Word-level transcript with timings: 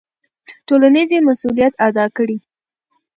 ټولنیز 0.67 1.09
مسوولیت 1.27 1.73
ادا 1.87 2.05
کړئ. 2.17 2.37